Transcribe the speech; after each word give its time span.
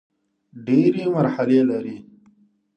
ډېري 0.65 1.03
مرحلې 1.13 1.61
لري. 1.69 1.95